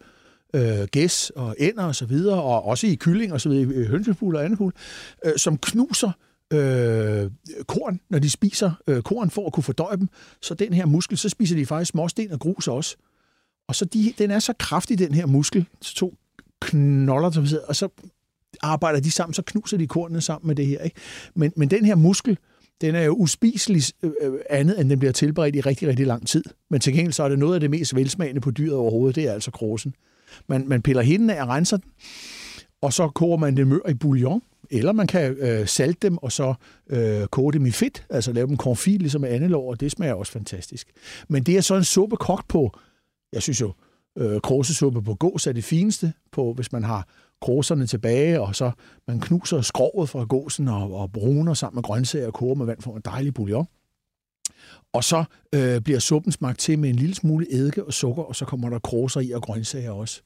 [0.54, 3.86] øh, gæs og ænder og så videre, og også i kylling og så videre, øh,
[3.86, 4.72] hønsefugle og andefugle,
[5.24, 6.10] øh, som knuser
[6.52, 7.30] øh,
[7.66, 10.08] korn, når de spiser øh, korn for at kunne fordøje dem.
[10.42, 12.96] Så den her muskel, så spiser de faktisk småsten og grus også.
[13.68, 16.14] Og så de, den er så kraftig, den her muskel, så to
[16.60, 17.88] knolder, som sidder, og så
[18.62, 20.80] arbejder de sammen, så knuser de kornene sammen med det her.
[20.80, 20.96] Ikke?
[21.34, 22.38] Men, men den her muskel,
[22.80, 26.26] den er jo uspiselig øh, øh, andet, end den bliver tilberedt i rigtig, rigtig lang
[26.26, 26.44] tid.
[26.70, 29.24] Men til gengæld så er det noget af det mest velsmagende på dyret overhovedet, det
[29.24, 29.94] er altså krosen.
[30.48, 31.90] Man, man piller hinden af og renser den,
[32.80, 36.32] og så koger man det mør i bouillon, eller man kan øh, salte dem, og
[36.32, 36.54] så
[36.90, 40.14] øh, koge dem i fedt, altså lave dem confit, ligesom med andelår, og det smager
[40.14, 40.90] også fantastisk.
[41.28, 42.78] Men det er så en suppe kogt på,
[43.32, 43.72] jeg synes jo,
[44.18, 47.08] øh, krosesuppe på gås er det fineste, på, hvis man har
[47.44, 48.70] kråserne tilbage, og så
[49.08, 52.82] man knuser skrovet fra gåsen og, og bruner sammen med grøntsager og koger med vand
[52.82, 53.66] for en dejlig bouillon.
[54.92, 58.36] Og så øh, bliver suppen smagt til med en lille smule eddike og sukker, og
[58.36, 60.22] så kommer der kråser i og grøntsager også.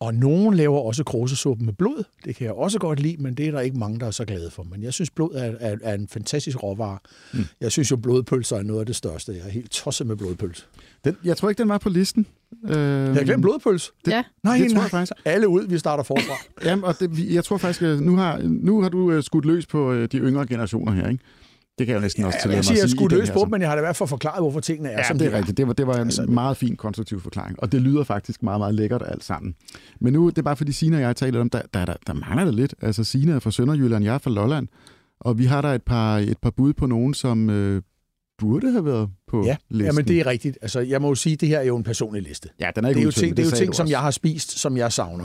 [0.00, 2.04] Og nogen laver også kråsesuppe med blod.
[2.24, 4.24] Det kan jeg også godt lide, men det er der ikke mange, der er så
[4.24, 4.62] glade for.
[4.62, 6.98] Men jeg synes, blod er, er, er en fantastisk råvare.
[7.32, 7.44] Mm.
[7.60, 9.32] Jeg synes jo, blodpølser er noget af det største.
[9.32, 10.64] Jeg er helt tosset med blodpølse.
[11.04, 12.26] Den, jeg tror ikke, den var på listen.
[12.68, 13.90] Øh, Jeg har glemt blodpølse.
[14.04, 14.22] Det- ja.
[14.44, 14.82] Nej, det tror nej.
[14.82, 15.12] jeg faktisk.
[15.24, 16.34] Alle ud, vi starter forfra.
[16.68, 19.66] Jamen, og det, jeg tror faktisk, at nu har, nu har du øh, skudt løs
[19.66, 21.24] på øh, de yngre generationer her, ikke?
[21.78, 22.94] Det kan jeg jo næsten også Ja, tillade jeg mig siger, at jeg sige.
[22.94, 24.98] i skulle løse på, men jeg har da i hvert fald forklaret, hvorfor tingene er,
[24.98, 25.56] Ja, som det de er rigtigt.
[25.56, 28.60] Det var, det var en Altså- meget fin konstruktiv forklaring, og det lyder faktisk meget,
[28.60, 29.54] meget lækkert alt sammen.
[30.00, 32.12] Men nu, det er bare fordi Sina og jeg taler om, der, der, der, der
[32.12, 32.74] mangler det lidt.
[32.82, 34.68] Altså Sina er fra Sønderjylland, jeg er fra Lolland,
[35.20, 37.82] og vi har der et par, et par bud på nogen, som øh,
[38.38, 39.86] burde have været på Ja, listen.
[39.86, 40.58] ja, men det er rigtigt.
[40.62, 42.48] Altså, jeg må jo sige, at det her er jo en personlig liste.
[42.60, 44.10] ja, den er Det ikke er jo ting, det er jo ting som jeg har
[44.10, 45.24] spist, som jeg savner.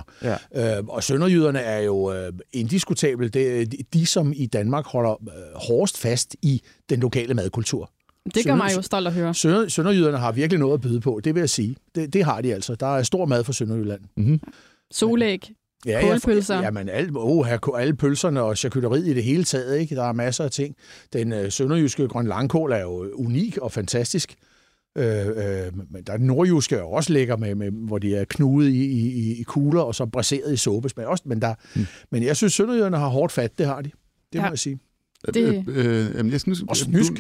[0.54, 0.78] Ja.
[0.78, 5.12] Øh, og sønderjyderne er jo øh, indiskutabelt det er de- de, som i Danmark holder
[5.12, 7.92] øh, hårdest fast i den lokale madkultur.
[8.36, 9.34] Det gør mig jo stolt at høre.
[9.34, 11.76] Sønder, sønderjyderne har virkelig noget at byde på, det vil jeg sige.
[11.96, 12.76] Det, det har de altså.
[12.76, 14.02] Der er stor mad fra Sønderjylland.
[14.18, 14.40] Mm-hmm.
[14.92, 15.52] Solæg.
[15.86, 16.56] Ja, Kålpølser.
[16.56, 19.96] Ja, jamen, alle, oh, her, alle pølserne og charcuteriet i det hele taget, ikke?
[19.96, 20.76] Der er masser af ting.
[21.14, 24.36] Den øh, sønderjyske grøn langkål er jo unik og fantastisk.
[24.98, 25.36] Øh, øh,
[25.92, 28.70] men der er den nordjyske er jo også lækker, med, med, hvor de er knudet
[28.70, 31.24] i, i, i kugler og så braseret i såbesmag også.
[31.28, 31.86] Men, der, mm.
[32.12, 33.90] men jeg synes, sønderjyderne har hårdt fat, det har de.
[34.34, 34.50] Det må Ja.
[34.50, 34.80] jeg sige.
[35.34, 37.12] Det- Øh, øh, jamen, jeg synes, Og snysk.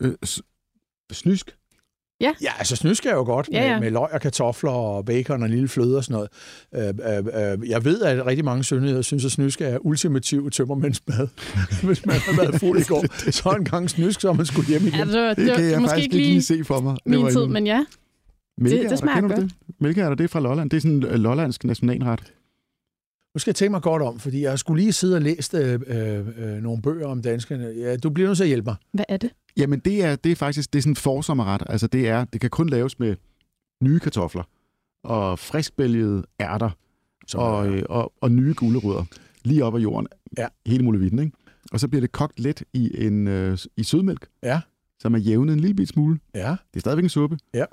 [0.00, 0.42] Øh, s-
[1.12, 1.56] snysk?
[2.20, 3.80] Ja, altså snysk er jo godt Ja, med, ja.
[3.80, 6.28] med løg og kartofler og bacon og en lille fløde og sådan
[6.74, 6.94] noget.
[7.04, 11.28] Øh, øh, øh, jeg ved, at rigtig mange sønderjyder synes, at snysk er ultimativ tømmermændsmad.
[11.86, 13.04] Hvis man har været fuld i går,
[13.40, 14.94] så en gang snysk, så er man skulle hjem igen.
[14.98, 16.80] Ja, det, var, Det, det, det kan var jeg måske faktisk ikke lige se for
[16.80, 16.92] mig.
[16.92, 17.84] Det min tid, en- men ja.
[18.58, 19.50] Mælkeærter, det smager kender du det?
[19.80, 20.70] Mælkeærter, det er fra Lolland.
[20.70, 22.20] Det er sådan en øh, lollandsk nationalret.
[23.34, 25.80] Nu skal jeg tænke mig godt om, fordi jeg skulle lige sidde og læse øh,
[25.86, 27.64] øh, øh, nogle bøger om danskerne.
[27.76, 28.76] Ja, du bliver nødt til at hjælpe mig.
[28.92, 29.30] Hvad er det?
[29.56, 31.62] Jamen, det er, det er faktisk det er sådan en forsommerret.
[31.66, 33.16] Altså, det, er, det kan kun laves med
[33.82, 34.42] nye kartofler
[35.04, 36.70] og friskbælgede ærter
[37.26, 39.04] Som og, øh, og, og nye gulerødder.
[39.44, 40.06] Lige op af jorden.
[40.38, 40.46] Ja.
[40.66, 41.36] Hele muligheden, ikke?
[41.72, 44.60] Og så bliver det kogt let i, en, øh, i sødmælk, Ja,
[45.00, 46.18] som er jævnet en lille bit smule.
[46.34, 47.38] ja, Det er stadigvæk en suppe.
[47.54, 47.64] Ja.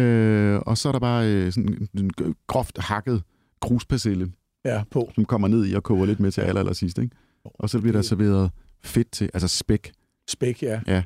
[0.00, 3.22] Øh, og så er der bare øh, sådan en en groft hakket
[3.62, 4.32] kruspersille,
[4.64, 5.10] ja, på.
[5.14, 7.16] som kommer ned i og koger lidt med til aller, aller sidst, ikke?
[7.44, 8.50] Og så bliver der serveret
[8.84, 9.92] fedt til, altså spæk
[10.28, 11.02] Spæk, ja.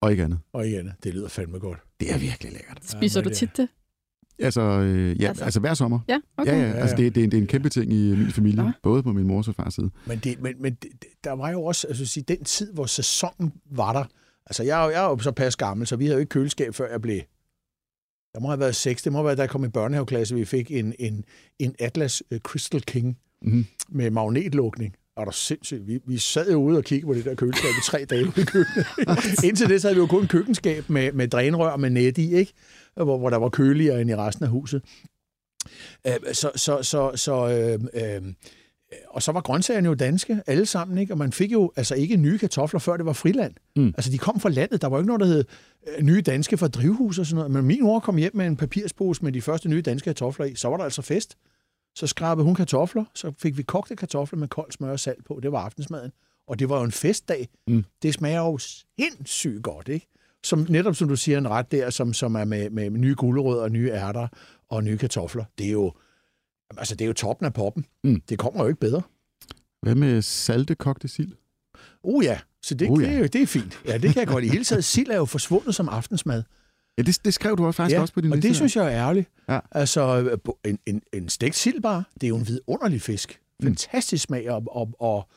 [0.00, 0.38] og ikke andet.
[0.52, 1.78] Og igen, det lyder fandme godt.
[2.00, 2.78] Det er virkelig lækkert.
[2.84, 3.68] Spiser men du tit det?
[4.38, 6.00] Altså, øh, ja, Altså- altså, hver sommer.
[6.08, 6.52] Ja, okay.
[6.52, 7.02] Ja, ja, Ja, altså ja.
[7.04, 8.72] det, det, er, det er en kæmpe ting i min familie, Ja.
[8.82, 9.90] både på min mors og fars side.
[10.06, 10.90] Men, det, men, men det,
[11.24, 14.04] der var jo også, altså at sige, den tid, hvor sæsonen var der.
[14.46, 16.30] Altså, jeg, er jo- jeg er jo så pas gammel, så vi havde jo ikke
[16.30, 17.20] køleskab, før jeg blev...
[18.34, 19.02] Jeg må have været 6.
[19.02, 21.24] Det må have været, da jeg kom i børnehaveklasse, vi fik en, en,
[21.58, 23.66] en Atlas øh, Crystal King Mm-hmm.
[23.88, 24.94] med magnetlukning.
[25.16, 25.86] Og der sindssygt.
[25.86, 28.40] Vi, vi sad jo ude og kiggede på det der køleskab i tre dage ude
[28.40, 28.86] i køkkenet.
[29.44, 32.52] Indtil det så havde vi jo kun køkkenskab med, med drænrør med net i, ikke?
[32.94, 34.82] Hvor, hvor der var køligere end i resten af huset.
[36.06, 38.32] Øh, så, så, så, så øh, øh,
[39.08, 41.14] og så var grøntsagerne jo danske, alle sammen, ikke?
[41.14, 43.54] Og man fik jo altså ikke nye kartofler, før det var friland.
[43.76, 43.86] Mm.
[43.86, 44.82] Altså, de kom fra landet.
[44.82, 45.44] Der var jo ikke noget, der hed
[45.88, 47.50] øh, nye danske fra drivhus og sådan noget.
[47.50, 50.54] Men min mor kom hjem med en papirspose med de første nye danske kartofler i.
[50.54, 51.36] Så var der altså fest.
[51.94, 55.40] Så skrabede hun kartofler, så fik vi kogte kartofler med koldt smør og salt på.
[55.42, 56.12] Det var aftensmaden.
[56.48, 57.48] Og det var jo en festdag.
[57.68, 57.84] Mm.
[58.02, 60.08] Det smager jo sindssygt godt, ikke?
[60.44, 63.68] Som, netop som du siger, en ret der, som, som er med, med nye gulerødder,
[63.68, 64.28] nye ærter
[64.68, 65.44] og nye kartofler.
[65.58, 65.92] Det er jo,
[66.78, 67.86] altså, det er jo toppen af poppen.
[68.04, 68.20] Mm.
[68.28, 69.02] Det kommer jo ikke bedre.
[69.82, 71.32] Hvad med salte kogte sild?
[72.02, 73.08] Uh ja, så det, Uh, ja.
[73.10, 73.80] det, er det er fint.
[73.86, 74.44] Ja, det kan jeg godt.
[74.44, 76.42] I hele taget, sild er jo forsvundet som aftensmad.
[76.98, 78.48] Ja, det, det skrev du også faktisk ja, også på din og liste.
[78.48, 79.30] det synes jeg er ærgerligt.
[79.48, 79.58] Ja.
[79.70, 80.30] Altså,
[80.64, 83.40] en, en, en stegt sild bare, det er jo en vidunderlig fisk.
[83.60, 83.66] Mm.
[83.66, 85.28] Fantastisk smag og, og, og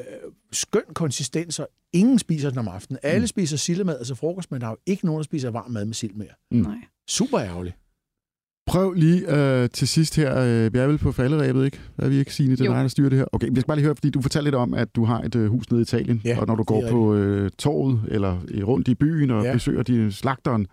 [0.00, 0.04] øh,
[0.52, 2.98] skøn konsistens, og ingen spiser den om aftenen.
[3.02, 3.26] Alle Mm.
[3.26, 5.94] spiser sildemad altså frokost, men der er jo ikke nogen, der spiser varm mad med
[5.94, 6.28] sild mere.
[6.50, 6.76] Nej.
[7.08, 7.76] Super ærgerligt.
[8.68, 10.38] Prøv lige øh, til sidst her.
[10.38, 11.80] Øh, vi er vel på falderæbet, ikke?
[11.98, 12.56] Er vi ikke, Signe?
[12.56, 13.24] Det er dig, der styrer det her.
[13.32, 15.34] Okay, vi skal bare lige høre, fordi du fortalte lidt om, at du har et
[15.34, 18.88] øh, hus nede i Italien, Ja, og når du går på øh, torvet eller rundt
[18.88, 19.48] i byen og Ja.
[19.48, 19.54] ja.
[19.54, 20.66] besøger de slagteren,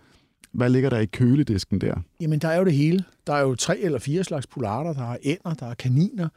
[0.52, 1.94] hvad ligger der i køledisken der?
[2.20, 3.04] Jamen, der er jo det hele.
[3.26, 4.92] Der er jo tre eller fire slags polarter.
[4.92, 6.28] Der er ænder, der er kaniner,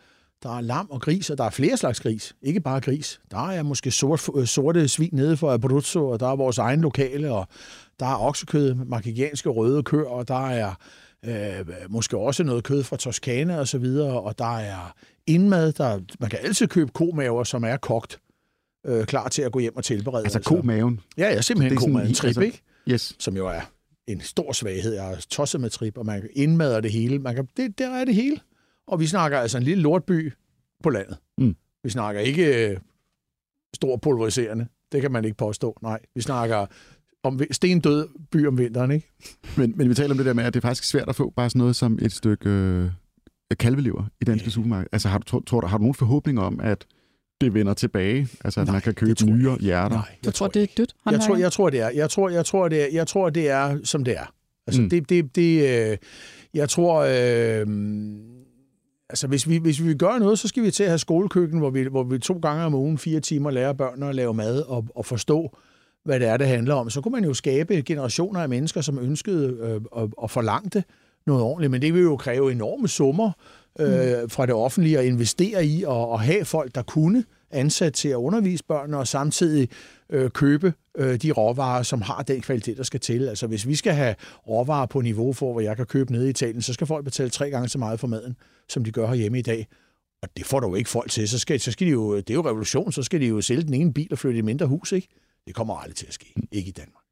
[0.44, 2.36] der er lam og gris, og der er flere slags gris.
[2.42, 3.20] Ikke bare gris.
[3.32, 6.82] Der er måske sort, øh, sorte svin nede for Abruzzo, og der er vores egen
[6.82, 7.48] lokale, og
[8.00, 10.74] der er oksekød, markigianske røde køer, og der er
[11.26, 14.96] øh, måske også noget kød fra Toskana og så videre, og der er
[15.28, 15.72] indmad.
[15.72, 18.20] Der, man kan altid købe komaver, som er kogt,
[18.86, 20.24] øh, klar til at gå hjem og tilberede.
[20.24, 21.00] Altså komaven.
[21.18, 22.14] Ja, ja, simpelthen Det er komaven.
[22.14, 22.62] Trip, altså- ikke?
[22.90, 23.16] Yes.
[23.20, 23.62] som jo er
[24.08, 24.94] en stor svaghed.
[24.94, 27.20] Jeg er tosset med trip, og man kan indmadre det hele.
[27.20, 28.40] Man kan, det, der er det hele.
[28.88, 30.34] Og vi snakker altså en lille lortby
[30.84, 31.18] på landet.
[31.38, 31.56] Mm.
[31.84, 32.78] Vi snakker ikke øh,
[33.76, 34.68] stor pulveriserende.
[34.92, 35.78] Det kan man ikke påstå.
[35.82, 36.66] Nej, vi snakker
[37.24, 39.08] om vi- stendød by om vinteren, ikke?
[39.58, 41.30] Men, men vi taler om det der med, at det er faktisk svært at få
[41.36, 42.90] bare sådan noget som et stykke øh,
[43.60, 44.50] kalvelever i danske Ja.
[44.52, 44.90] supermarkeder.
[44.92, 46.86] Altså har du, tror, har du nogen forhåbning om, at
[47.42, 48.28] det vender tilbage?
[48.44, 49.58] Altså at Nej, man kan købe jeg ikke.
[49.64, 49.96] hjerter?
[49.96, 50.94] Nej, Du tror, det er dødt?
[51.12, 51.90] jeg tror, jeg tror, det er.
[51.90, 52.88] Jeg tror, jeg tror, det er.
[52.94, 54.34] Jeg tror, det er, som det er.
[54.68, 54.90] Altså, Mm.
[54.90, 55.98] det, det, det, øh,
[56.54, 57.68] Jeg tror, øh,
[59.10, 61.60] altså hvis vi, hvis vi vil gøre noget, så skal vi til at have skolekøkken,
[61.60, 64.62] hvor vi, hvor vi to gange om ugen, fire timer, lærer børnene at lave mad
[64.62, 65.58] og, og forstå,
[66.10, 66.90] hvad det er, det handler om.
[66.90, 70.84] Så kunne man jo skabe generationer af mennesker, som ønskede øh, at, at forlangte
[71.28, 73.32] noget ordentligt, men det vil jo kræve enorme summer
[73.80, 78.10] øh, fra det offentlige at investere i og, og have folk, der kunne ansat til
[78.10, 79.70] at undervise børnene, og samtidig
[80.10, 83.28] øh, købe øh, de råvarer, som har den kvalitet, der skal til.
[83.28, 84.16] Altså hvis vi skal have
[84.48, 87.30] råvarer på niveau for, hvor jeg kan købe nede i Italien, så skal folk betale
[87.30, 88.36] tre gange så meget for maden,
[88.70, 89.68] som de gør herhjemme i dag.
[90.22, 91.30] Og det får du jo ikke folk til.
[91.30, 93.64] Så skal, så skal de jo, det er jo revolution, så skal de jo sælge
[93.64, 95.08] den ene bil og flytte i et mindre hus, ikke?
[95.50, 96.34] Det kommer aldrig til at ske.
[96.52, 97.04] Ikke i Danmark.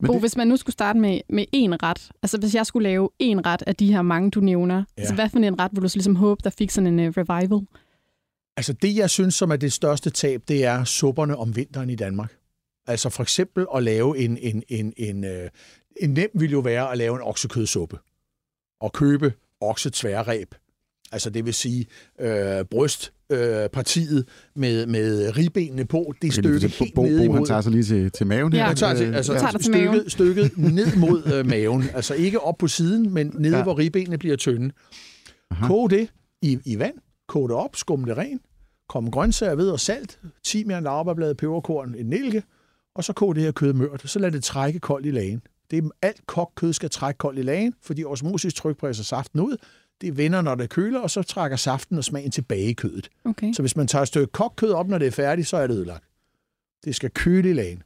[0.00, 0.22] Men Bo, det...
[0.22, 3.40] hvis man nu skulle starte med, med én ret, altså hvis jeg skulle lave én
[3.46, 4.82] ret af de her mange, du nævner, ja.
[4.96, 7.14] altså hvad for en ret ville du så ligesom håbe, der fik sådan en uh,
[7.16, 7.66] revival?
[8.56, 11.94] Altså det, jeg synes, som er det største tab, det er supperne om vinteren i
[11.94, 12.32] Danmark.
[12.86, 15.50] Altså for eksempel at lave en, en, en, en, en,
[15.96, 17.98] en nem vil jo være at lave en oksekødsuppe.
[18.80, 20.54] Og købe oksetværræb.
[21.12, 21.86] Altså det vil sige
[22.20, 26.14] øh, bryst, øh, partiet med, med ribbenene på.
[26.22, 28.68] Det stykket okay, helt bo, ned bo, han tager sig lige til, til maven her.
[28.68, 29.38] Ja, tager til, altså, ja.
[29.50, 31.84] stykket, stykket, stykket ned mod øh, maven.
[31.94, 33.62] Altså ikke op på siden, men nede, ja.
[33.62, 34.70] hvor ribbenene bliver tynde.
[35.50, 35.66] Aha.
[35.66, 36.08] Kog det
[36.42, 36.94] i, i vand.
[37.28, 38.42] Kog det op, skum det rent.
[38.88, 40.18] Kom grøntsager ved og salt.
[40.44, 42.42] Timian, laurbærblad, peberkorn, en nælke.
[42.94, 44.02] Og så kog det her kød mørt.
[44.04, 45.42] Så lad det trække koldt i lagen.
[45.70, 49.40] Det er, alt kogt kød skal trække koldt i lagen, fordi osmosis tryk presser saften
[49.40, 49.56] ud
[50.00, 53.10] det vender, når det køler, og så trækker saften og smagen tilbage i kødet.
[53.24, 53.52] Okay.
[53.52, 55.66] Så hvis man tager et stykke kogt kød op, når det er færdigt, så er
[55.66, 56.04] det ødelagt.
[56.84, 57.82] Det skal køle i lagen.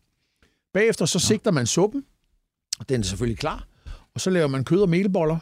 [0.72, 2.04] Bagefter så sigter man suppen.
[2.88, 3.66] Den er selvfølgelig klar.
[4.14, 5.38] Og så laver man kød og melboller.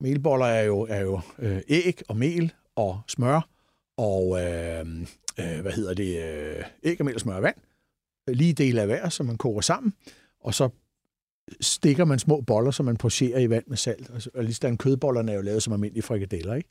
[0.00, 3.48] Melboller er jo, er jo øh, æg og mel og smør
[3.96, 4.86] og øh,
[5.38, 7.56] øh, hvad hedder det, øh, æg og mel og smør og vand.
[8.28, 9.94] Lige del af hver, så man koger sammen.
[10.40, 10.68] Og så
[11.60, 14.10] stikker man små boller, som man pocherer i vand med salt.
[14.10, 16.68] Og, og ligesom kødbollerne er jo lavet som almindelige frikadeller, ikke?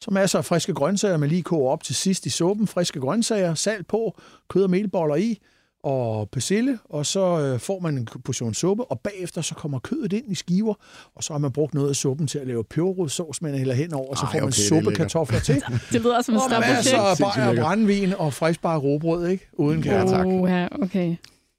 [0.00, 2.66] Så masser af friske grøntsager, man lige koger op til sidst i suppen.
[2.66, 5.38] Friske grøntsager, salt på, kød og melboller i,
[5.82, 10.12] og persille, og så øh, får man en portion suppe, og bagefter så kommer kødet
[10.12, 10.74] ind i skiver,
[11.14, 13.94] og så har man brugt noget af suppen til at lave peberrodssovs, man hælder hen
[13.94, 15.54] over, og så får Ej, okay, man suppekartofler til.
[15.92, 19.48] det lyder som en Og masser af bajer, brændvin og friskbare robrød, ikke?
[19.52, 20.26] Uden kerner.
[20.26, 21.16] Oh, ja, okay.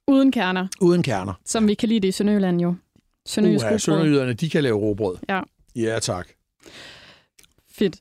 [0.08, 0.68] Uden kerner.
[0.82, 1.34] Uden kerner.
[1.46, 2.76] Som vi kan lide det i Sønderjylland jo.
[3.26, 5.18] Sønderjysk uh, Sønderjyderne, de kan lave robrød.
[5.30, 5.42] Ja.
[5.76, 6.28] Ja, tak.
[7.72, 7.96] Fedt.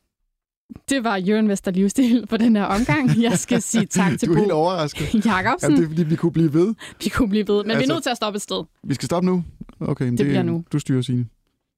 [0.88, 3.22] Det var Jørgen Vester Livsstil på den her omgang.
[3.22, 4.32] Jeg skal sige tak til Bo.
[4.32, 5.14] Du er helt overrasket.
[5.26, 5.70] Jacobsen.
[5.70, 6.74] Jamen, det er fordi, vi kunne blive ved.
[7.04, 8.64] Vi kunne blive ved, men altså, vi er altså, nødt til at stoppe et sted.
[8.84, 9.44] Vi skal stoppe nu?
[9.80, 10.64] Okay, det, det bliver nu.
[10.72, 11.26] Du styrer, Signe.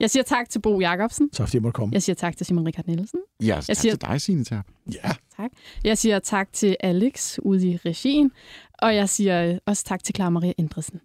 [0.01, 1.31] Jeg siger tak til Bo Jacobsen.
[1.31, 1.93] Tak fordi jeg måtte komme.
[1.93, 3.21] Jeg siger tak til Simon Rikard Nielsen.
[3.41, 3.93] Ja, jeg tak siger...
[3.93, 4.67] til dig, Signe Terp.
[4.93, 5.11] Ja.
[5.37, 5.51] Tak.
[5.85, 8.33] Jeg siger tak til Alex ude i regien.
[8.79, 11.01] Og jeg siger øh, også tak til Clara Maria Indresen.